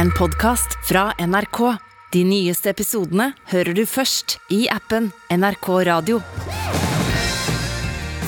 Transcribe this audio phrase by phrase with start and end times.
[0.00, 1.58] en podkast fra NRK.
[2.12, 6.22] De nyeste episodene hører du først i appen NRK Radio.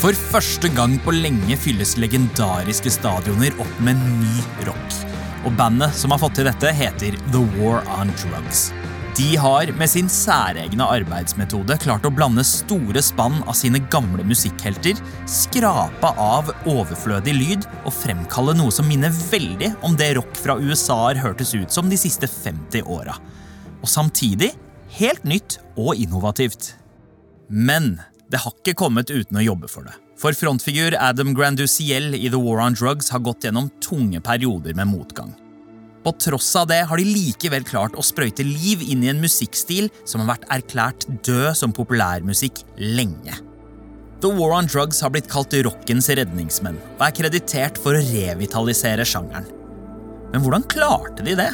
[0.02, 5.00] For første gang på lenge fylles legendariske stadioner opp med ny rock.
[5.46, 8.68] Og bandet som har fått til dette, heter The War on Drugs.
[9.16, 14.96] De har med sin særegne arbeidsmetode klart å blande store spann av sine gamle musikkhelter,
[15.28, 20.96] skrape av overflødig lyd og fremkalle noe som minner veldig om det rock fra USA
[21.10, 23.18] har hørtes ut som de siste 50 åra.
[23.84, 24.54] Og samtidig
[24.96, 26.72] helt nytt og innovativt.
[27.52, 27.98] Men
[28.32, 29.98] det har ikke kommet uten å jobbe for det.
[30.16, 34.88] For frontfigur Adam Granduciel i The War on Drugs har gått gjennom tunge perioder med
[34.88, 35.36] motgang.
[36.02, 39.86] På tross av det har de likevel klart å sprøyte liv inn i en musikkstil
[40.02, 43.36] som har vært erklært død som populærmusikk lenge.
[44.22, 49.06] The War on Drugs har blitt kalt rockens redningsmenn og er kreditert for å revitalisere
[49.06, 49.46] sjangeren.
[50.34, 51.50] Men hvordan klarte de det?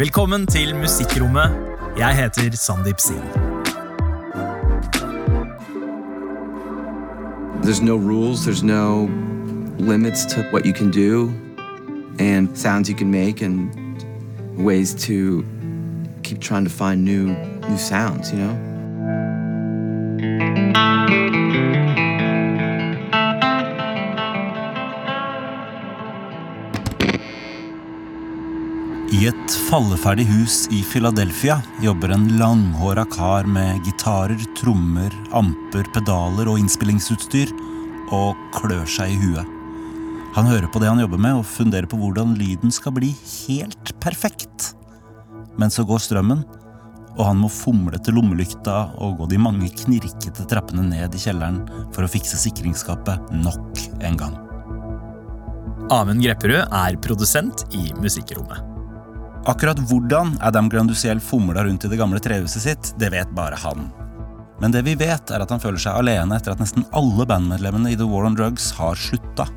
[0.00, 1.60] Velkommen til Musikkrommet.
[2.00, 3.51] Jeg heter Sandeep Singh.
[7.62, 9.04] There's no rules, there's no
[9.78, 11.28] limits to what you can do
[12.18, 13.72] and sounds you can make and
[14.56, 15.44] ways to
[16.22, 17.28] keep trying to find new
[17.68, 18.72] new sounds, you know?
[29.22, 36.48] I et falleferdig hus i Philadelphia jobber en langhåra kar med gitarer, trommer, amper, pedaler
[36.50, 37.52] og innspillingsutstyr
[38.16, 39.52] og klør seg i huet.
[40.34, 43.12] Han hører på det han jobber med og funderer på hvordan lyden skal bli
[43.44, 44.72] helt perfekt.
[45.60, 46.42] Men så går strømmen,
[47.12, 51.62] og han må fomle til lommelykta og gå de mange knirkete trappene ned i kjelleren
[51.94, 54.36] for å fikse sikringsskapet nok en gang.
[55.94, 58.71] Amund Grepperud er produsent i Musikkrommet.
[59.42, 63.88] Akkurat hvordan Adam Granduciel fomla rundt i det gamle trehuset sitt, det vet bare han.
[64.62, 67.90] Men det vi vet, er at han føler seg alene etter at nesten alle bandmedlemmene
[67.90, 69.48] i The War on Drugs har slutta.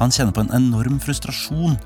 [0.00, 1.78] Han kjenner på en enorm frustrasjon.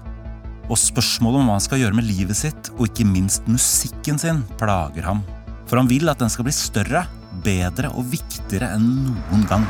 [0.72, 4.40] Og spørsmålet om hva han skal gjøre med livet sitt, og ikke minst musikken sin,
[4.56, 5.20] plager ham.
[5.68, 7.04] For han vil at den skal bli større,
[7.44, 9.68] bedre og viktigere enn noen gang.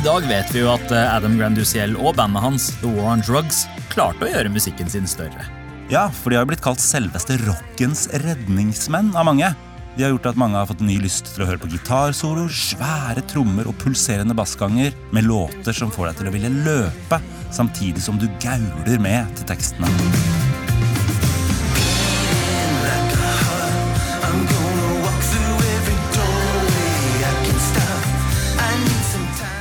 [0.00, 3.20] I dag vet vi jo at eh, Adam Granduciel og bandet hans The War on
[3.20, 5.44] Drugs klarte å gjøre musikken sin større.
[5.92, 9.52] Ja, for de har blitt kalt selveste rockens redningsmenn av mange.
[9.98, 13.28] De har gjort at mange har fått ny lyst til å høre på gitarsoloer, svære
[13.28, 17.20] trommer og pulserende bassganger med låter som får deg til å ville løpe,
[17.52, 20.29] samtidig som du gauler med til tekstene.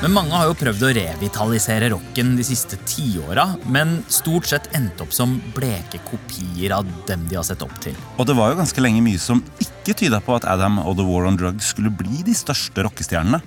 [0.09, 4.97] Men mange har jo prøvd å revitalisere rocken de siste tiåra, men stort sett endt
[5.05, 7.93] opp som bleke kopier av dem de har sett opp til.
[8.17, 11.05] Og det var jo ganske lenge mye som ikke tyda på at Adam og The
[11.05, 13.43] War on Drugs skulle bli de største rockestjernene.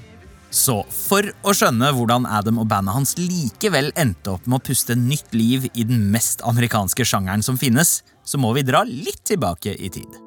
[0.54, 4.94] Så for å skjønne hvordan Adam og bandet hans likevel endte opp med å puste
[4.94, 9.74] nytt liv i den mest amerikanske sjangeren som finnes, så må vi dra litt tilbake
[9.74, 10.22] i tid.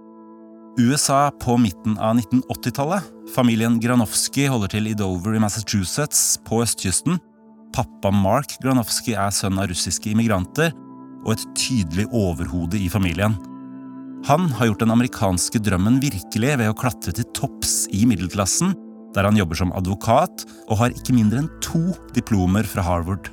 [0.77, 3.03] USA på midten av 1980-tallet.
[3.35, 7.15] Familien Granowski holder til i Dover i Massachusetts, på østkysten.
[7.75, 10.73] Pappa Mark Granowski er sønn av russiske immigranter
[11.23, 13.37] og et tydelig overhode i familien.
[14.27, 18.75] Han har gjort den amerikanske drømmen virkelig ved å klatre til topps i middelklassen,
[19.15, 21.85] der han jobber som advokat og har ikke mindre enn to
[22.17, 23.31] diplomer fra Harvard.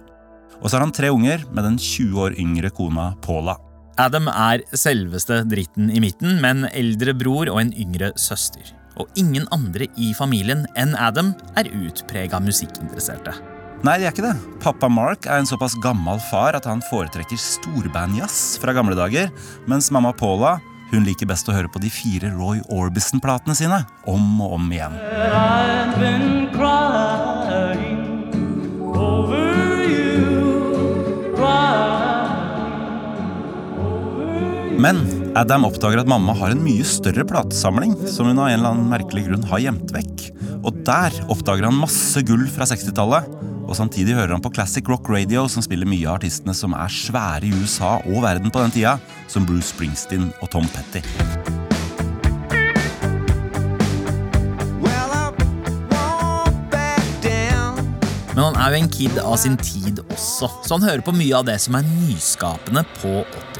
[0.63, 3.59] Og så har han tre unger med den 20 år yngre kona Paula.
[4.01, 8.65] Adam er selveste dritten i midten, med en eldre bror og en yngre søster.
[9.01, 13.35] Og ingen andre i familien enn Adam er utprega musikkinteresserte.
[13.83, 14.37] Nei, de er ikke det.
[14.63, 19.33] Pappa Mark er en såpass gammel far at han foretrekker storbandjazz fra gamle dager,
[19.67, 20.59] mens mamma Paula
[20.93, 24.93] hun liker best å høre på de fire Roy Orbison-platene sine om og om igjen.
[34.83, 34.99] Men
[35.39, 38.89] Adam oppdager at mamma har en mye større platesamling som hun av en eller annen
[38.91, 40.25] merkelig grunn har gjemt vekk.
[40.67, 43.29] Og der oppdager han masse gull fra 60-tallet.
[43.63, 46.91] Og samtidig hører han på Classic Rock Radio, som spiller mye av artistene som er
[46.91, 48.97] svære i USA og verden på den tida,
[49.31, 51.05] som Bruce Springsteen og Tom Petty.
[54.83, 55.31] Well, I
[55.95, 57.79] won't back down.
[58.35, 61.39] Men han er jo en kid av sin tid også, så han hører på mye
[61.39, 63.52] av det som er nyskapende på 80-tallet.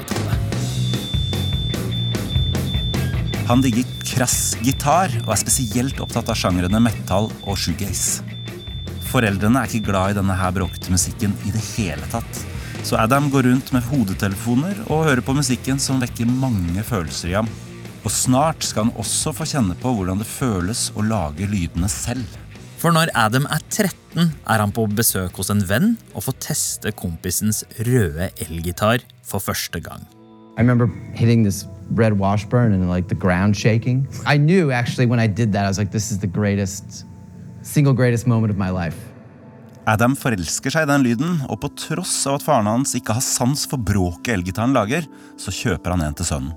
[3.43, 8.23] Han digger krass gitar og er spesielt opptatt av sjangrene metal og shoegaze.
[9.09, 12.39] Foreldrene er ikke glad i denne her bråkete musikken i det hele tatt.
[12.87, 17.35] Så Adam går rundt med hodetelefoner og hører på musikken som vekker mange følelser i
[17.35, 17.51] ham.
[18.03, 22.23] Og snart skal han også få kjenne på hvordan det føles å lage lydene selv.
[22.79, 26.95] For når Adam er 13, er han på besøk hos en venn og får teste
[26.95, 30.07] kompisens røde elgitar for første gang.
[30.55, 34.07] I remember hitting this red washburn and like the ground shaking.
[34.25, 37.05] I knew actually when I did that, I was like, this is the greatest,
[37.61, 38.97] single greatest moment of my life.
[39.85, 43.23] Adam forelsker seg i den lyden, og på tross av at faren hans ikke har
[43.25, 45.03] sans for bråket elgitaren lager,
[45.35, 46.53] så kjøper han en til sønnen.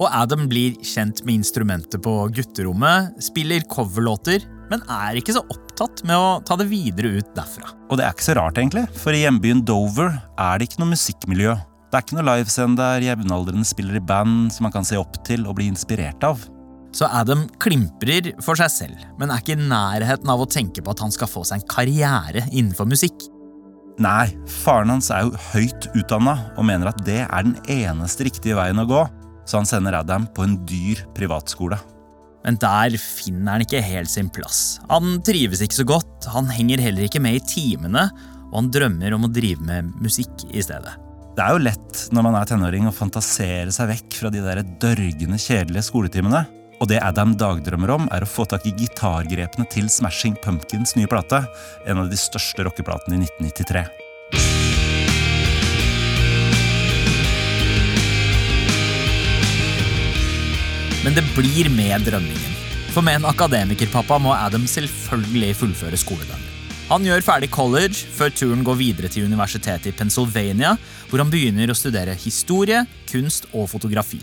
[0.00, 6.00] Og Adam blir kjent med instrumentet på gutterommet, spiller coverlåter, men er ikke så opptatt
[6.08, 7.74] med å ta det videre ut derfra.
[7.90, 10.94] Og det er ikke så rart, egentlig, for i hjembyen Dover er det ikke noe
[10.94, 11.58] musikkmiljø.
[11.92, 15.18] Det er ikke noe livescene der jevnaldrende spiller i band som man kan se opp
[15.28, 16.40] til og bli inspirert av.
[16.96, 20.94] Så Adam klimprer for seg selv, men er ikke i nærheten av å tenke på
[20.94, 23.28] at han skal få seg en karriere innenfor musikk.
[24.00, 24.32] Nei,
[24.64, 28.80] faren hans er jo høyt utdanna og mener at det er den eneste riktige veien
[28.80, 29.04] å gå,
[29.44, 31.76] så han sender Adam på en dyr privatskole.
[32.48, 34.80] Men der finner han ikke helt sin plass.
[34.88, 38.08] Han trives ikke så godt, han henger heller ikke med i timene,
[38.48, 40.96] og han drømmer om å drive med musikk i stedet.
[41.32, 44.58] Det er jo lett når man er tenåring å fantasere seg vekk fra de der
[44.82, 46.42] dørgende kjedelige skoletimene.
[46.82, 51.08] Og det Adam dagdrømmer om, er å få tak i gitargrepene til Smashing Pumpkins nye
[51.08, 51.40] plate,
[51.88, 53.86] en av de største rockeplatene i 1993.
[61.02, 62.58] Men det blir med drømmingen.
[62.92, 66.51] For med en akademikerpappa må Adam selvfølgelig fullføre skolegangen.
[66.92, 70.74] Han gjør ferdig college før turen går videre til universitetet i Pennsylvania,
[71.08, 74.18] hvor han begynner å studere historie, kunst og fotografi.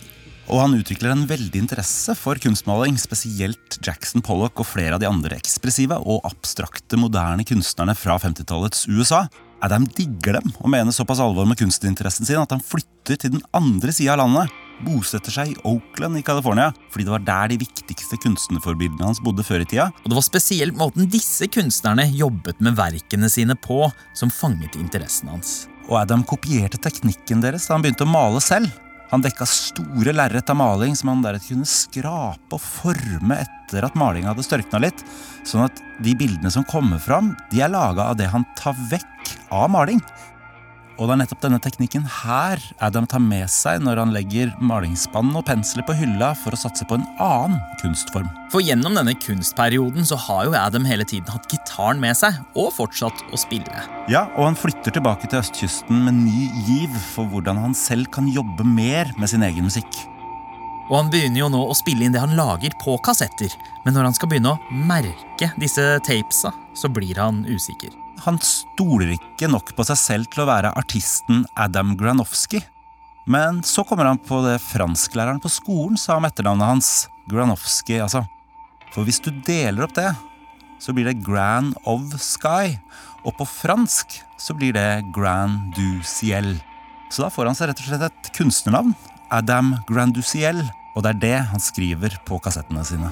[0.54, 5.10] Og han utvikler en veldig interesse for kunstmaling, spesielt Jackson Pollock og flere av de
[5.10, 9.24] andre ekspressive og abstrakte moderne kunstnerne fra 50-tallets USA.
[9.66, 13.45] Adam digger dem og mener såpass alvor med kunstinteressen sin at han flytter til den
[13.50, 14.59] andre sida av landet.
[14.86, 19.46] Bosetter seg i Oakland i California fordi det var der de viktigste kunstnerforbildene hans bodde
[19.46, 19.90] før i tida.
[20.04, 23.86] Og det var spesielt måten disse kunstnerne jobbet med verkene sine på,
[24.18, 25.58] som fanget interessen hans.
[25.90, 28.70] Og Adam kopierte teknikken deres da han begynte å male selv.
[29.10, 33.98] Han dekka store lerret av maling som han deretter kunne skrape og forme etter at
[33.98, 35.02] malinga hadde størkna litt,
[35.48, 39.34] sånn at de bildene som kommer fram, de er laga av det han tar vekk
[39.56, 39.98] av maling.
[41.00, 45.31] Og det er nettopp denne teknikken her Adam tar med seg når han legger malingsspann
[45.31, 48.28] og pensler på hylla for å satse på en annen kunstform.
[48.51, 52.74] For gjennom denne kunstperioden så har jo Adam hele tiden hatt gitaren med seg, og
[52.75, 53.88] fortsatt å spille.
[54.12, 58.28] Ja, og han flytter tilbake til østkysten med ny giv for hvordan han selv kan
[58.36, 60.04] jobbe mer med sin egen musikk.
[60.90, 63.54] Og han begynner jo nå å spille inn det han lager på kassetter,
[63.86, 67.94] men når han skal begynne å merke disse tapesa, så blir han usikker.
[68.26, 72.64] Han stoler ikke nok på seg selv til å være artisten Adam Granowski.
[73.30, 76.90] Men så kommer han på det fransklæreren på skolen sa om etternavnet hans.
[77.30, 78.24] Granowski, altså.
[78.90, 80.10] For hvis du deler opp det,
[80.82, 82.80] så blir det Grand of Sky.
[83.22, 86.56] Og på fransk så blir det Grand du Ciel.
[87.14, 88.96] Så da får han seg rett og slett et kunstnernavn.
[89.30, 90.64] Adam Grand du Ciel.
[90.96, 93.12] Og det er det han skriver på kassettene sine.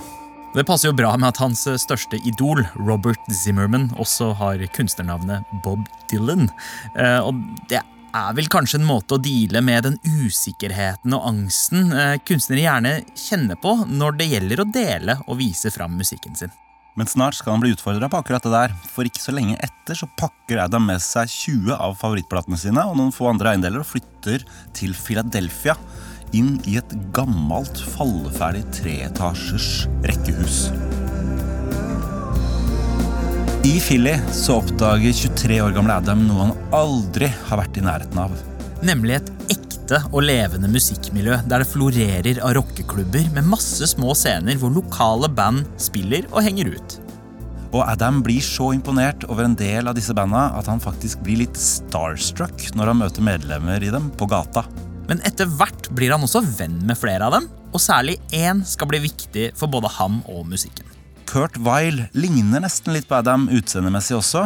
[0.56, 5.86] Det passer jo bra med at hans største idol, Robert Zimmerman, også har kunstnernavnet Bob
[6.10, 6.48] Dylan.
[6.96, 7.84] Eh, Og det
[8.18, 12.94] er vel kanskje en måte å deale med den usikkerheten og angsten eh, kunstnere gjerne
[13.14, 16.56] kjenner på når det gjelder å dele og vise fram musikken sin.
[16.98, 18.72] Men snart skal han bli utfordra på akkurat det der.
[18.90, 22.98] For ikke så lenge etter så pakker Adam med seg 20 av favorittplatene sine og
[22.98, 25.76] noen få andre eiendeler og flytter til Philadelphia.
[26.36, 30.68] Inn i et gammelt, falleferdig treetasjers rekkehus.
[33.68, 38.20] I Philly så oppdager 23 år gamle Adam noe han aldri har vært i nærheten
[38.22, 38.36] av.
[38.86, 44.60] Nemlig et ekte og levende musikkmiljø der det florerer av rockeklubber med masse små scener
[44.60, 46.98] hvor lokale band spiller og henger ut.
[47.74, 51.44] Og Adam blir så imponert over en del av disse banda at han faktisk blir
[51.44, 54.64] litt starstruck når han møter medlemmer i dem på gata.
[55.08, 58.90] Men etter hvert blir han også venn med flere av dem, og særlig én skal
[58.92, 60.88] bli viktig for både ham og musikken.
[61.28, 64.46] Kurt Weil ligner nesten litt på Adam utseendemessig også,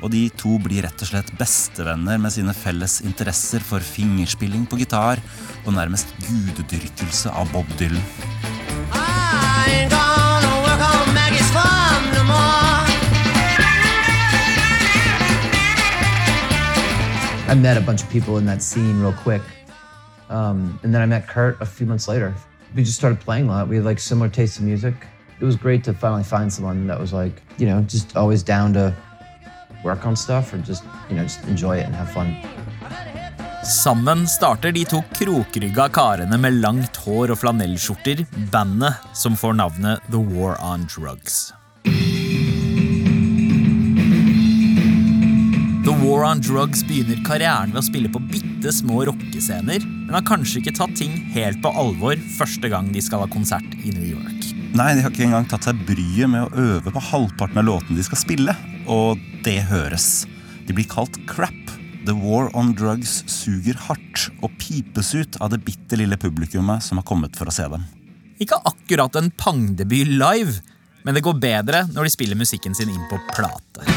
[0.00, 4.80] og de to blir rett og slett bestevenner med sine felles interesser for fingerspilling på
[4.80, 5.20] gitar
[5.66, 8.02] og nærmest gudedyrkelse av Bob Dylan.
[8.90, 12.86] I ain't gonna work on Maggie's farm no more.
[17.50, 19.42] I met a bunch of people in that scene real quick.
[20.30, 22.34] Um, and then I met Kurt a few months later.
[22.74, 23.68] we just started playing a lot.
[23.68, 24.94] We had like similar tastes in music.
[25.40, 28.72] It was great to finally find someone that was like, you know, just always down
[28.74, 28.94] to
[29.84, 32.36] work on stuff or just, you know, just enjoy it and have fun.
[33.64, 40.10] Sammen starter de to krokrygga karene med langt hår og flanellskjorter bandet som får navnet
[40.10, 41.59] The War on Drugs.
[46.20, 50.58] War on Drugs begynner karrieren ved å spille på bitte små rockescener, men har kanskje
[50.60, 54.50] ikke tatt ting helt på alvor første gang de skal ha konsert i New York.
[54.76, 57.96] Nei, de har ikke engang tatt seg bryet med å øve på halvparten av låtene
[57.96, 58.56] de skal spille.
[58.84, 60.26] Og det høres.
[60.68, 61.72] De blir kalt crap.
[62.04, 67.00] The War on Drugs suger hardt og pipes ut av det bitte lille publikummet som
[67.00, 67.88] har kommet for å se dem.
[68.44, 70.60] Ikke akkurat en pangdebut live,
[71.00, 73.89] men det går bedre når de spiller musikken sin inn på plate.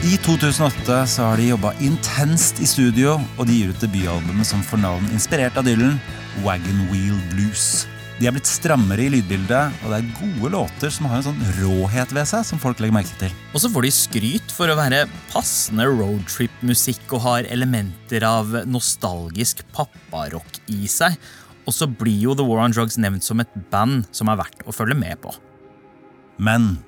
[0.00, 4.62] I 2008 så har de jobba intenst i studio, og de gir ut debutalbumet som
[4.64, 5.98] får navn inspirert av Dylan,
[6.40, 7.84] Wagon Wheel Blues.
[8.16, 11.44] De er blitt strammere i lydbildet, og det er gode låter som har en sånn
[11.58, 13.36] råhet ved seg som folk legger merke til.
[13.52, 15.02] Og så får de skryt for å være
[15.34, 21.20] passende roadtrip-musikk og har elementer av nostalgisk papparock i seg.
[21.68, 24.64] Og så blir jo The War on Drugs nevnt som et band som er verdt
[24.64, 25.36] å følge med på.
[26.40, 26.78] Men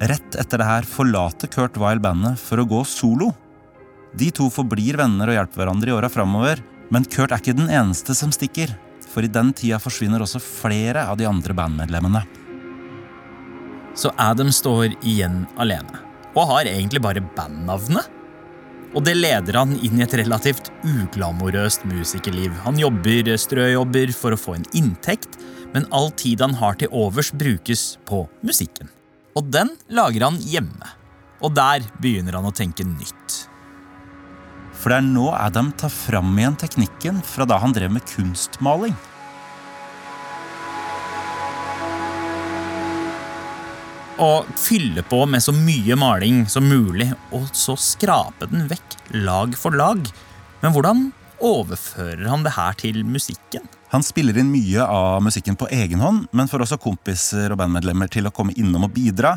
[0.00, 3.32] rett etter det her forlater Kurt Weil bandet for å gå solo.
[4.18, 7.70] De to forblir venner og hjelper hverandre i åra framover, men Kurt er ikke den
[7.72, 8.74] eneste som stikker.
[9.12, 12.22] For i den tida forsvinner også flere av de andre bandmedlemmene.
[13.94, 16.00] Så Adam står igjen alene,
[16.32, 18.08] og har egentlig bare bandnavnet.
[18.92, 22.52] Og det leder han inn i et relativt uglamorøst musikerliv.
[22.64, 25.38] Han jobber strøjobber for å få en inntekt,
[25.72, 28.90] men all tid han har til overs, brukes på musikken.
[29.38, 30.90] Og den lager han hjemme.
[31.42, 33.38] Og der begynner han å tenke nytt.
[34.76, 38.94] For det er nå Adam tar fram igjen teknikken fra da han drev med kunstmaling.
[44.22, 49.56] Og fylle på med så mye maling som mulig, og så skrape den vekk lag
[49.58, 50.04] for lag.
[50.62, 51.08] Men hvordan
[51.42, 53.64] overfører han det her til musikken?
[53.92, 58.08] Han spiller inn mye av musikken på egen hånd, men får også kompiser og bandmedlemmer
[58.08, 59.34] til å komme innom og bidra.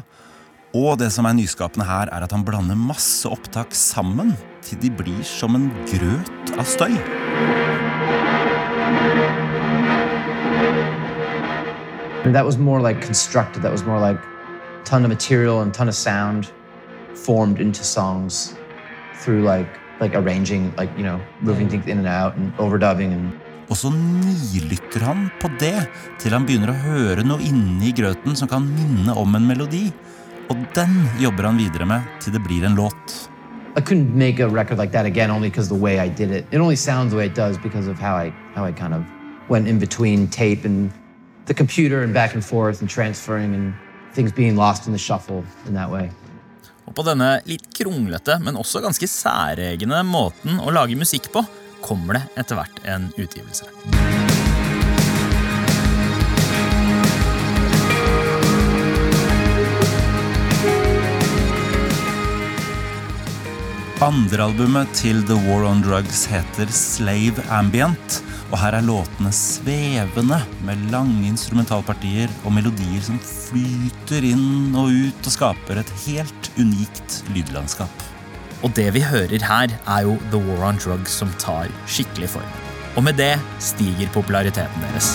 [0.71, 4.31] Og det som er nyskapende her, er at han blander masse opptak sammen
[4.63, 6.95] til de blir som en grøt av støy.
[12.31, 13.61] That was more like constructed.
[13.61, 14.23] That was more like
[14.85, 16.47] ton of material and ton of sound
[17.13, 18.55] formed into songs
[19.19, 19.67] through like
[19.99, 23.89] like arranging, like you know, moving things in and out and overdubbing and Og så
[23.89, 25.87] nilytter han på det
[26.21, 29.87] til han begynner å høre noe inni grøten som kan minne om en melodi.
[30.53, 33.15] Og den jobber han videre med til det blir en låt.
[33.75, 36.45] I couldn't make a record like that again only because the way I did it.
[36.51, 39.03] It only sounds the way it does because of how I how I kind of
[39.49, 40.91] went in between tape and
[41.45, 43.73] the computer and back and forth and transferring and
[44.13, 46.09] things being lost in the shuffle in that way.
[46.85, 51.41] Og på denne litt kronglete, men også ganske særegne måten å lage musikk på,
[51.85, 53.69] kommer det etter hvert en utgivelse.
[64.03, 68.19] Andrealbumet til The War on Drugs heter Slave Ambient,
[68.51, 75.31] og her er låtene svevende med lange instrumentalpartier og melodier som flyter inn og ut
[75.31, 78.14] og skaper et helt unikt lydlandskap.
[78.65, 82.49] Og det vi hører her, er jo The War on Drugs som tar skikkelig form.
[82.97, 85.13] Og med det stiger populariteten deres.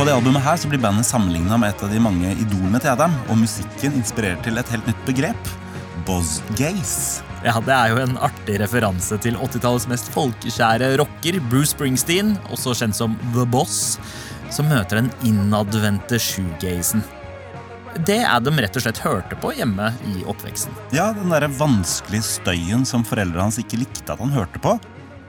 [0.00, 2.88] På det albumet her så blir bandet sammenligna med et av de mange idolene til
[2.88, 5.48] Adam, og musikken inspirerer til et helt nytt begrep
[6.08, 7.20] Boz Gaze.
[7.44, 12.72] Ja, Det er jo en artig referanse til 80-tallets mest folkeskjære rocker, Bruce Springsteen, også
[12.78, 13.98] kjent som The Boss,
[14.48, 17.04] som møter den innadvendte shoegazen.
[18.08, 20.72] Det Adam rett og slett hørte på hjemme i oppveksten.
[20.96, 24.78] Ja, den der vanskelige støyen som foreldrene hans ikke likte at han hørte på.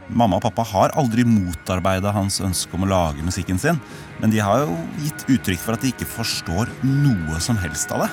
[0.07, 3.79] Mamma og pappa har aldri motarbeida hans ønske om å lage musikken sin,
[4.21, 8.05] men de har jo gitt uttrykk for at de ikke forstår noe som helst av
[8.05, 8.11] det.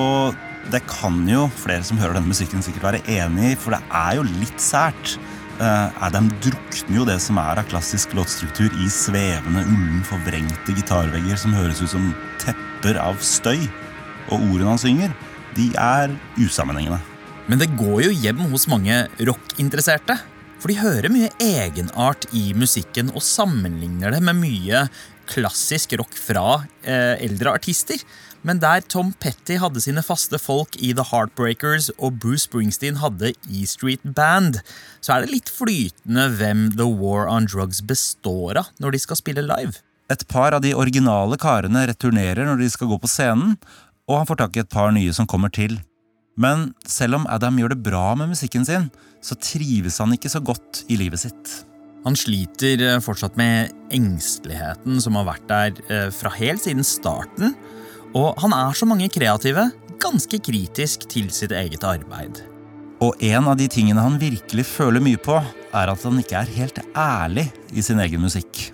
[0.00, 0.38] Og
[0.70, 4.18] det kan jo flere som hører denne musikken sikkert være enig i, for det er
[4.20, 5.16] jo litt sært.
[5.58, 11.38] Eh, Adam drukner jo det som er av klassisk låtstruktur i svevende, ullen, forvrengte gitarvegger
[11.38, 13.66] som høres ut som tepper av støy.
[14.30, 15.16] Og ordene han synger,
[15.58, 17.02] de er usammenhengende.
[17.50, 20.16] Men det går jo hjem hos mange rockinteresserte.
[20.62, 24.84] For de hører mye egenart i musikken og sammenligner det med mye
[25.32, 28.00] klassisk rock fra eh, eldre artister.
[28.42, 33.30] Men der Tom Petty hadde sine faste folk i The Heartbreakers og Bruce Springsteen hadde
[33.46, 34.58] E Street Band,
[35.00, 39.20] så er det litt flytende hvem The War on Drugs består av når de skal
[39.20, 39.78] spille live.
[40.10, 43.56] Et par av de originale karene returnerer når de skal gå på scenen,
[44.10, 45.78] og han får tak i et par nye som kommer til.
[46.34, 48.90] Men selv om Adam gjør det bra med musikken sin,
[49.22, 51.60] så trives han ikke så godt i livet sitt.
[52.02, 57.54] Han sliter eh, fortsatt med engsteligheten som har vært der eh, fra helt siden starten.
[58.18, 59.68] Og han er som mange kreative
[60.02, 62.42] ganske kritisk til sitt eget arbeid.
[63.02, 65.38] Og en av de tingene han virkelig føler mye på,
[65.72, 68.70] er at han ikke er helt ærlig i sin egen musikk.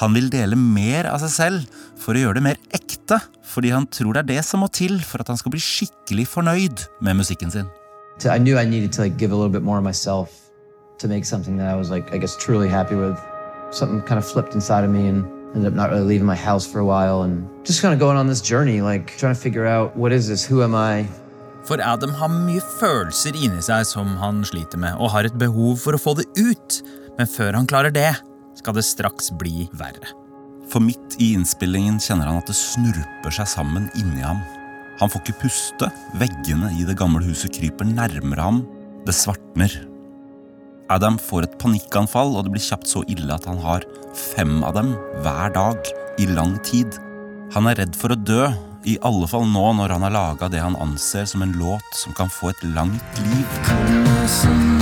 [0.00, 3.86] Han vil dele mer av seg selv for å gjøre det mer ekte, fordi han
[3.90, 7.20] tror det er det som må til for at han skal bli skikkelig fornøyd med
[7.22, 7.70] musikken sin.
[8.18, 10.41] to, I knew I needed to like give a little bit more of myself
[11.02, 13.18] to make something that I was like I guess truly happy with.
[13.70, 16.66] Something kind of flipped inside of me and ended up not really leaving my house
[16.66, 19.66] for a while and just kind of going on this journey, like trying to figure
[19.66, 21.06] out what is this, who am I?
[21.64, 25.78] For Adam har mye følelser inni seg som han sliter med, og har et behov
[25.84, 26.80] for å få det ut.
[27.18, 28.10] Men før han klarer det,
[28.58, 30.10] skal det straks bli verre.
[30.72, 34.42] For midt i innspillingen kjenner han at det snurper seg sammen inni ham.
[35.00, 38.62] Han får ikke puste, veggene i det gamle huset kryper nærmere ham,
[39.06, 39.91] det svartner.
[40.92, 43.86] Adam får et panikkanfall, og det blir kjapt så ille at han har
[44.34, 44.92] fem av dem
[45.24, 46.98] hver dag i lang tid.
[47.56, 48.50] Han er redd for å dø,
[48.84, 52.16] i alle fall nå når han har laga det han anser som en låt som
[52.18, 54.81] kan få et langt liv.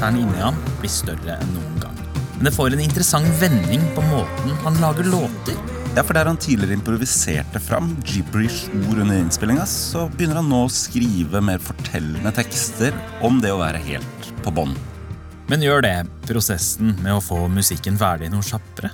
[0.00, 1.98] Og inni ham blir større enn noen gang.
[2.36, 5.58] Men det får en interessant vending på måten han lager låter.
[5.96, 10.70] Ja, for Der han tidligere improviserte fram gibberish-ord under innspillinga, så begynner han nå å
[10.72, 12.94] skrive mer fortellende tekster
[13.26, 14.76] om det å være helt på bånn.
[15.50, 15.96] Men gjør det
[16.28, 18.92] prosessen med å få musikken ferdig noe kjappere?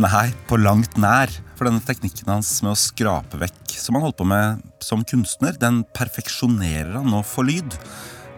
[0.00, 1.30] Nei, på langt nær.
[1.54, 5.54] For denne teknikken hans med å skrape vekk, som han holdt på med som kunstner,
[5.60, 7.76] den perfeksjonerer han nå for lyd.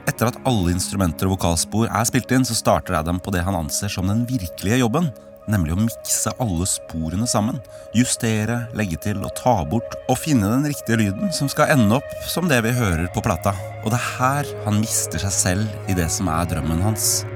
[0.06, 3.56] Etter at alle instrumenter og vokalspor er spilt inn, så starter Adam på det han
[3.58, 5.08] anser som den virkelige jobben.
[5.50, 7.58] Nemlig å mikse alle sporene sammen.
[7.94, 9.96] Justere, legge til og ta bort.
[10.10, 13.54] Og finne den riktige lyden som skal ende opp som det vi hører på plata.
[13.82, 17.26] Og det er her han mister seg selv i det som er drømmen hans.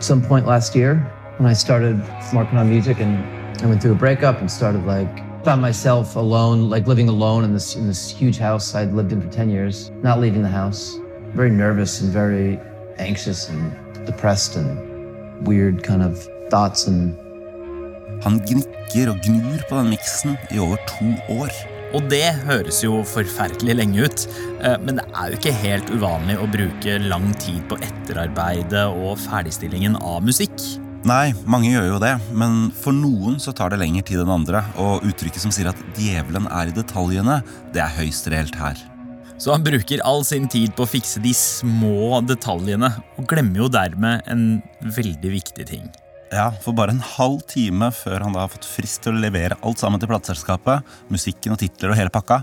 [0.00, 1.00] Some point last year
[1.38, 2.00] when I started
[2.34, 3.24] working on music and
[3.64, 7.52] I went through a breakup and started like found myself alone, like living alone in
[7.52, 11.00] this in this huge house I'd lived in for 10 years, not leaving the house.
[11.34, 12.58] Very nervous and very
[12.98, 13.72] anxious and
[14.06, 16.18] depressed and weird kind of
[16.50, 17.14] thoughts and
[18.24, 21.52] Han gnikker og gnur på den miksen i over to år.
[21.96, 24.24] Og det høres jo forferdelig lenge ut,
[24.60, 29.16] eh, men det er jo ikke helt uvanlig å bruke lang tid på etterarbeidet og
[29.22, 30.58] ferdigstillingen av musikk.
[31.08, 34.64] Nei, mange gjør jo det, men for noen så tar det lengre tid enn andre,
[34.76, 37.40] og uttrykket som sier at djevelen er i detaljene,
[37.72, 38.87] det er høyst reelt her.
[39.38, 43.70] Så han bruker all sin tid på å fikse de små detaljene, og glemmer jo
[43.70, 44.44] dermed en
[44.82, 45.86] veldig viktig ting.
[46.34, 49.56] Ja, for bare en halv time før han da har fått frist til å levere
[49.64, 52.42] alt sammen til plateselskapet, musikken og titler og hele pakka,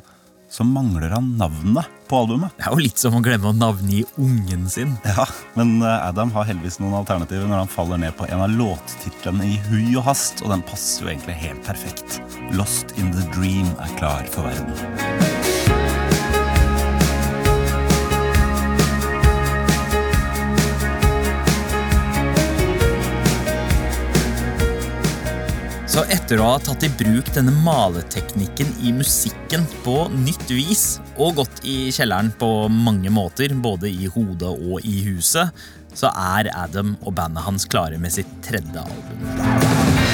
[0.49, 2.53] så mangler han navnet på albumet.
[2.55, 4.93] Det er jo litt som å glemme å navngi ungen sin.
[5.03, 5.25] Ja,
[5.57, 9.51] Men eh, Adam har heldigvis noen alternativer når han faller ned på en av låttitlene
[9.51, 12.21] i hui og hast, og den passer jo egentlig helt perfekt.
[12.55, 15.24] Lost in the Dream er klar for verden.
[25.95, 31.37] Så etter å ha tatt i bruk denne maleteknikken i musikken på nytt vis, og
[31.37, 35.55] gått i kjelleren på mange måter, både i hodet og i huset,
[35.95, 40.04] så er Adam og bandet hans klare med sitt tredje album.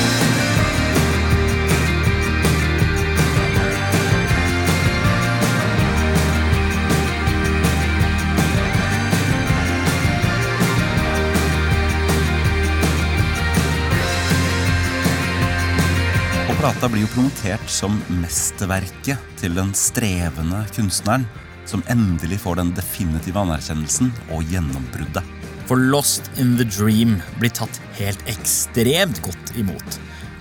[16.81, 21.27] Plata blir jo promotert som mesterverket til den strevende kunstneren
[21.69, 25.21] som endelig får den definitive anerkjennelsen og gjennombruddet.
[25.69, 29.99] For Lost in the Dream blir tatt helt ekstremt godt imot.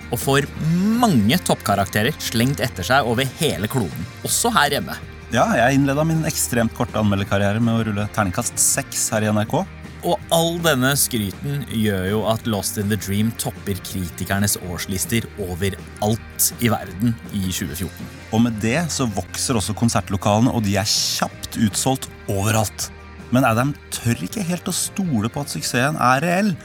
[0.09, 0.49] Og får
[0.97, 4.97] mange toppkarakterer slengt etter seg over hele kloden, også her hjemme.
[5.29, 9.59] Ja, jeg innleda min ekstremt korte anmelderkarriere med å rulle terningkast seks her i NRK.
[10.01, 16.47] Og all denne skryten gjør jo at Lost in the Dream topper kritikernes årslister overalt
[16.57, 18.09] i verden i 2014.
[18.33, 22.89] Og med det så vokser også konsertlokalene, og de er kjapt utsolgt overalt.
[23.31, 26.55] Men Adam tør ikke helt å stole på at suksessen er reell.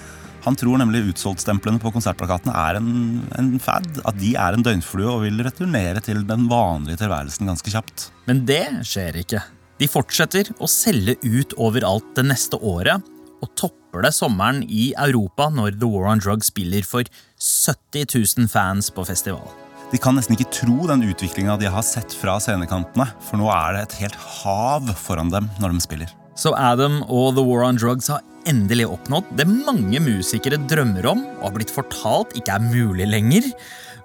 [0.46, 2.88] Han tror nemlig utsolgtstemplene på konsertplakatene er en,
[3.36, 3.88] en fad.
[4.06, 8.08] At de er en døgnflue og vil returnere til den vanlige tilværelsen ganske kjapt.
[8.30, 9.42] Men det skjer ikke.
[9.76, 13.04] De fortsetter å selge ut overalt det neste året,
[13.42, 17.08] og topper det sommeren i Europa når The War on Drugs spiller for
[17.40, 19.46] 70 000 fans på festival.
[19.92, 23.76] De kan nesten ikke tro den utviklinga de har sett fra scenekantene, for nå er
[23.76, 26.14] det et helt hav foran dem når de spiller.
[26.36, 31.22] Så Adam og The War on Drugs har endelig oppnådd det mange musikere drømmer om
[31.38, 33.48] og har blitt fortalt ikke er mulig lenger.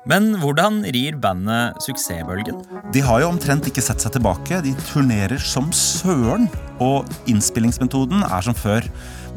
[0.09, 2.57] Men hvordan rir bandet suksessbølgen?
[2.93, 4.61] De har jo omtrent ikke sett seg tilbake.
[4.65, 6.47] De turnerer som søren.
[6.81, 8.87] Og innspillingsmetoden er som før.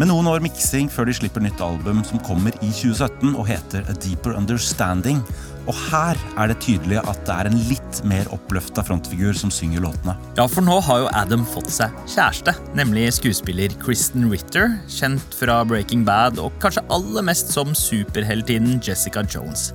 [0.00, 3.85] Med noen år miksing før de slipper nytt album som kommer i 2017 og heter
[3.92, 5.20] A Deeper Understanding.
[5.68, 9.85] Og her er det tydelig at det er en litt mer oppløfta frontfigur som synger
[9.85, 10.16] låtene.
[10.38, 15.61] Ja, for nå har jo Adam fått seg kjæreste, nemlig skuespiller Kristen Ritter, kjent fra
[15.68, 19.70] Breaking Bad og kanskje aller mest som superheltinnen Jessica Jones.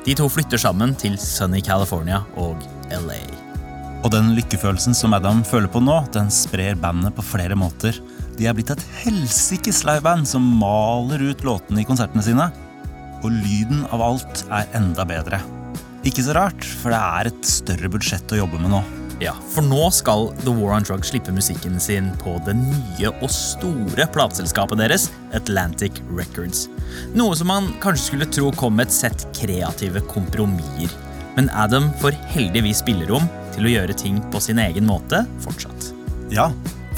[0.00, 3.20] De to flytter sammen til sunny California og LA.
[4.00, 7.98] Og den lykkefølelsen som Adam føler på nå, den sprer bandet på flere måter.
[8.38, 12.48] De er blitt et helsikes liveband som maler ut låtene i konsertene sine.
[13.20, 15.42] Og lyden av alt er enda bedre.
[16.08, 18.80] Ikke så rart, for det er et større budsjett å jobbe med nå.
[19.20, 23.28] Ja, for nå skal The War on Drugs slippe musikken sin på det nye og
[23.34, 26.64] store plateselskapet deres, Atlantic Records.
[27.12, 30.96] Noe som man kanskje skulle tro kom med et sett kreative kompromisser.
[31.36, 35.92] Men Adam får heldigvis spillerom til å gjøre ting på sin egen måte fortsatt.
[36.32, 36.48] Ja,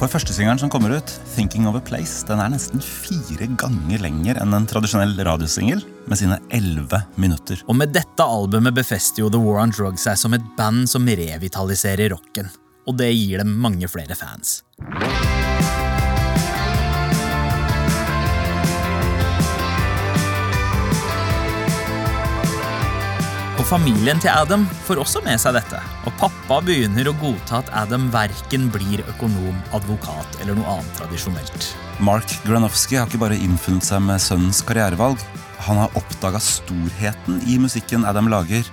[0.03, 4.41] for førstesingeren som kommer ut, Thinking of a Place, den er nesten fire ganger lenger
[4.43, 7.63] enn en tradisjonell radiosingel, med sine elleve minutter.
[7.71, 11.07] Og med dette albumet befester jo The War on Drugs seg som et band som
[11.07, 12.51] revitaliserer rocken.
[12.91, 14.61] Og det gir dem mange flere fans.
[23.73, 28.11] Familien til Adam får også med seg dette, og pappa begynner å godta at Adam
[28.13, 31.71] verken blir økonom, advokat eller noe annet tradisjonelt.
[32.05, 35.23] Mark Granowski har ikke bare innfunnet seg med sønnens karrierevalg.
[35.65, 38.69] Han har oppdaga storheten i musikken Adam lager.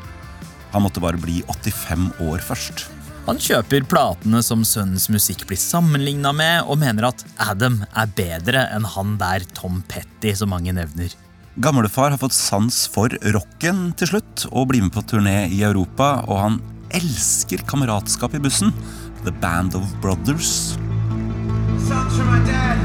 [0.73, 2.89] Han måtte bare bli 85 år først.
[3.29, 8.67] Han kjøper platene som sønnens musikk blir sammenligna med, og mener at Adam er bedre
[8.75, 11.15] enn han der Tom Petty, som mange nevner.
[11.55, 16.21] Gamlefar har fått sans for rocken til slutt og blir med på turné i Europa,
[16.29, 16.59] og han
[16.95, 18.69] elsker kameratskap i bussen.
[19.25, 20.77] The Band of Brothers.
[21.87, 22.77] Songs from my dad.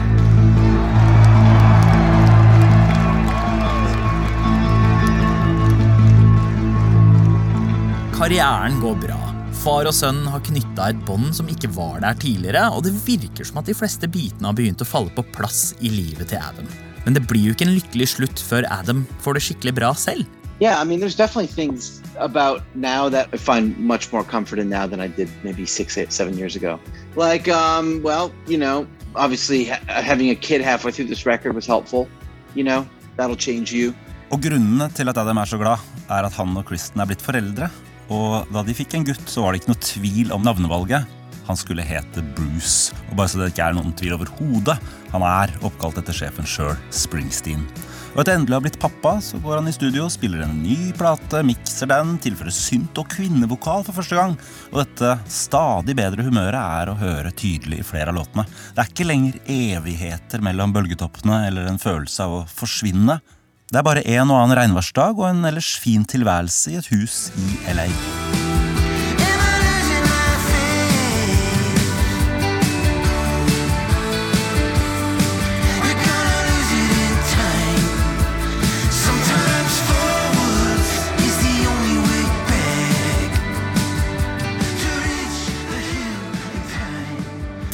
[8.14, 9.20] Karrieren går bra.
[9.60, 13.44] Far og sønn har knytta et bånd som ikke var der tidligere, og det virker
[13.44, 16.93] som at de fleste bitene har begynt å falle på plass i livet til Adam.
[17.04, 20.24] Men det blir jo ikke en lykkelig slutt før Adam får det skikkelig bra selv.
[20.60, 24.68] Yeah, I mean, there's definitely things about now that I find much more comfort in
[24.70, 26.78] now than I did maybe six, eight, seven years ago.
[27.16, 28.86] Like, um, well, you know,
[29.16, 32.08] obviously ha- having a kid halfway through this record was helpful.
[32.54, 32.86] You know,
[33.16, 33.94] that'll change you.
[34.30, 37.22] Og grunnene til at Adam er så glad, er at han og Kristen er blitt
[37.22, 37.68] foreldre.
[38.14, 41.10] Og da de fikk en gutt, så var det ikke noe tvil om navnevalget.
[41.48, 42.94] Han skulle hete Bruce.
[43.10, 44.78] Og bare så det ikke er noen tvil overhodet,
[45.14, 47.66] han er oppkalt etter sjefen sjøl, Springsteen.
[48.14, 50.92] Og etter endelig å ha blitt pappa, så går han i studio, spiller en ny
[50.94, 54.36] plate, mikser den, tilfører synt og kvinnevokal for første gang.
[54.70, 58.46] Og dette stadig bedre humøret er å høre tydelig i flere av låtene.
[58.46, 63.18] Det er ikke lenger evigheter mellom bølgetoppene eller en følelse av å forsvinne.
[63.66, 67.24] Det er bare en og annen regnværsdag og en ellers fin tilværelse i et hus
[67.34, 67.90] i LA.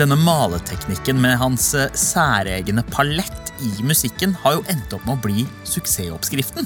[0.00, 5.24] Denne maleteknikken med hans eh, særegne palett i musikken har jo endt opp med å
[5.26, 6.64] bli suksessoppskriften.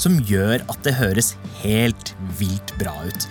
[0.00, 3.26] Som gjør at det høres helt vilt bra ut.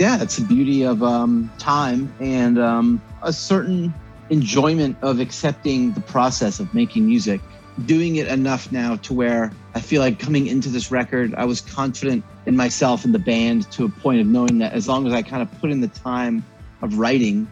[0.00, 3.92] Yeah, it's the beauty of um, time and um, a certain
[4.30, 7.42] enjoyment of accepting the process of making music,
[7.84, 11.60] doing it enough now to where I feel like coming into this record, I was
[11.60, 15.12] confident in myself and the band to a point of knowing that as long as
[15.12, 16.42] I kind of put in the time
[16.80, 17.46] of writing,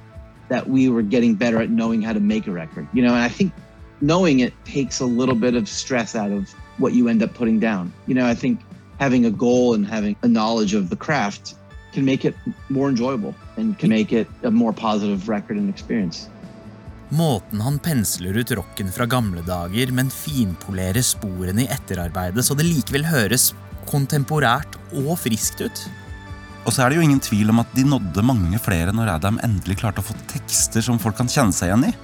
[0.53, 2.87] that we were getting better at knowing how to make a record.
[2.93, 3.53] You know, and I think
[4.01, 7.59] knowing it takes a little bit of stress out of what you end up putting
[7.61, 7.93] down.
[8.07, 8.61] You know, I think
[8.99, 11.55] having a goal and having a knowledge of the craft
[11.95, 12.35] can make it
[12.69, 16.29] more enjoyable and can make it a more positive record and experience.
[17.09, 22.65] Måten han pensler ut rocken fra gamle dager, men finpolerer sporene i etterarbeidet så det
[22.65, 23.51] likevel høres
[23.91, 25.83] kontemporært og friskt ut.
[26.62, 29.40] Og så er det jo ingen tvil om at de nådde mange flere når Adam
[29.42, 31.94] endelig klarte å få tekster som folk kan kjenne seg igjen i.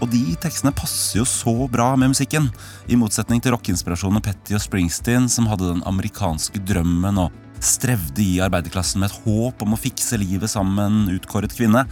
[0.00, 2.50] Og de tekstene passer jo så bra med musikken,
[2.88, 8.40] i motsetning til rockeinspirasjonene Petty og Springsteen, som hadde den amerikanske drømmen og strevde i
[8.44, 11.86] arbeiderklassen med et håp om å fikse livet sammen med en utkåret kvinne,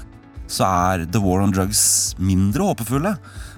[0.48, 3.14] så er The War on Drugs mindre håpefulle.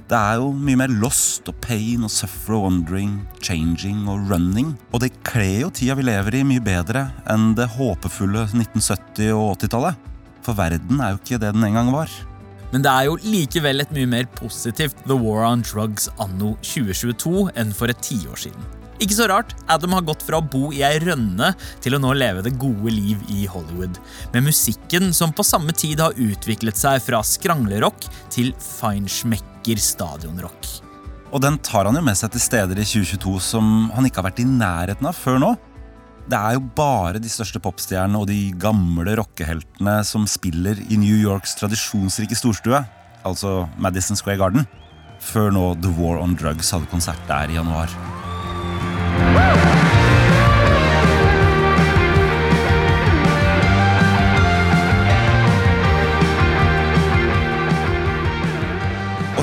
[0.07, 4.69] Det er jo mye mer lost og pain og suffer og wondering, changing og running.
[4.95, 9.57] Og det kler jo tida vi lever i mye bedre enn det håpefulle 1970- og
[9.57, 9.99] 80-tallet.
[10.47, 12.13] For verden er jo ikke det den en gang var.
[12.71, 17.49] Men det er jo likevel et mye mer positivt The War on Drugs anno 2022
[17.59, 18.73] enn for et tiår siden.
[19.03, 21.51] Ikke så rart, Adam har gått fra å bo i ei rønne
[21.85, 23.99] til å nå leve det gode liv i Hollywood,
[24.33, 28.55] med musikken som på samme tid har utviklet seg fra skranglerock til
[29.67, 30.83] feinschmecker stadionrock.
[31.33, 34.31] Og den tar han jo med seg til steder i 2022 som han ikke har
[34.31, 35.57] vært i nærheten av før nå.
[36.27, 41.15] Det er jo bare de største popstjernene og de gamle rockeheltene som spiller i New
[41.15, 42.83] Yorks tradisjonsrike storstue,
[43.25, 44.67] altså Madison Square Garden,
[45.21, 47.91] før nå The War on Drugs hadde konsert der i januar.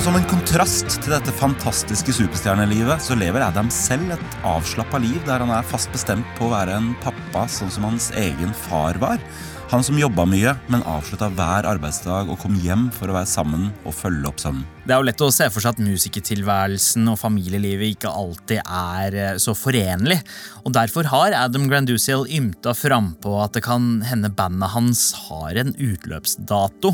[0.04, 5.40] Som en kontrast til dette fantastiske superstjernelivet, så lever Adam selv et avslappa liv der
[5.40, 9.22] han er fast bestemt på å være en pappa sånn som hans egen far var.
[9.70, 13.70] Han som jobba mye, men avslutta hver arbeidsdag og kom hjem for å være sammen
[13.86, 14.66] og følge opp sønnen.
[14.84, 19.18] Det er jo lett å se for seg at musikertilværelsen og familielivet ikke alltid er
[19.22, 20.20] eh, så forenlig.
[20.66, 25.72] Og Derfor har Adam Grandusiel ymta frampå at det kan hende bandet hans har en
[25.72, 26.92] utløpsdato.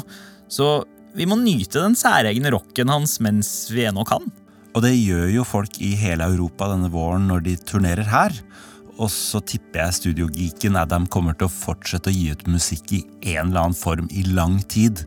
[0.51, 0.71] Så
[1.17, 4.27] vi må nyte den særegne rocken hans mens vi ennå kan.
[4.71, 8.35] Og det gjør jo folk i hele Europa denne våren når de turnerer her.
[9.01, 13.01] Og så tipper jeg studiogeeken Adam kommer til å fortsette å gi ut musikk i
[13.33, 15.03] en eller annen form i lang tid.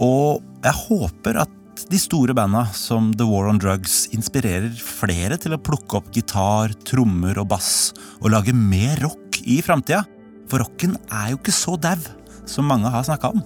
[0.00, 5.56] Og jeg håper at de store banda som The War on Drugs inspirerer flere til
[5.56, 10.04] å plukke opp gitar, trommer og bass og lage mer rock i framtida.
[10.48, 11.98] For rocken er jo ikke så dau
[12.46, 13.44] som mange har snakka om.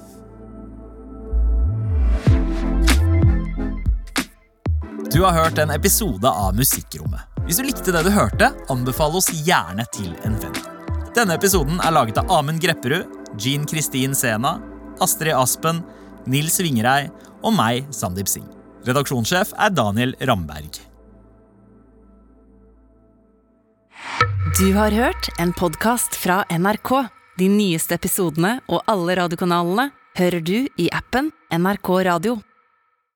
[5.13, 7.21] Du har hørt en episode av Musikkrommet.
[7.47, 10.59] Hvis du likte det du hørte, anbefale oss gjerne til en venn.
[11.17, 13.09] Denne episoden er laget av Amund Grepperud,
[13.41, 14.59] Jean Kristin Sena,
[15.01, 15.81] Astrid Aspen,
[16.29, 17.07] Nils Vingerei
[17.41, 18.51] og meg, Sandeep Singh.
[18.85, 20.77] Redaksjonssjef er Daniel Ramberg.
[24.61, 26.93] Du har hørt en podkast fra NRK.
[27.41, 29.89] De nyeste episodene og alle radiokanalene
[30.21, 32.37] hører du i appen NRK Radio.